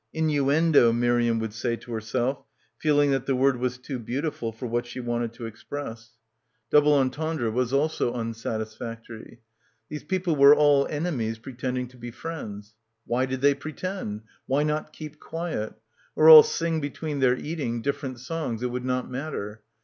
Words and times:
Innuendo, 0.19 0.91
Miriam 0.91 1.37
would 1.37 1.53
say 1.53 1.75
to 1.75 1.91
herself, 1.93 2.43
feeling 2.75 3.11
that 3.11 3.27
the 3.27 3.35
word 3.35 3.57
was 3.57 3.77
too 3.77 3.99
beautiful 3.99 4.51
for 4.51 4.65
what 4.65 4.87
she 4.87 4.99
wanted 4.99 5.31
to 5.33 5.45
express;— 5.45 6.15
242— 6.71 6.71
BACKWATER 6.71 6.71
double 6.71 6.93
entendre 6.99 7.51
was 7.51 7.71
also 7.71 8.11
unsatisfactory. 8.15 9.41
These 9.89 10.05
people 10.05 10.35
were 10.35 10.55
all 10.55 10.87
enemies 10.87 11.37
pretending 11.37 11.87
to 11.89 11.97
be 11.97 12.09
friends. 12.09 12.73
Why 13.05 13.27
did 13.27 13.41
they 13.41 13.53
pretend? 13.53 14.23
Why 14.47 14.63
not 14.63 14.91
keep 14.91 15.19
quiet? 15.19 15.73
Or 16.15 16.29
all 16.29 16.41
sing 16.41 16.79
between 16.81 17.19
their 17.19 17.37
eating, 17.37 17.83
different 17.83 18.19
songs, 18.19 18.63
it 18.63 18.71
would 18.71 18.83
not 18.83 19.07
matter. 19.07 19.61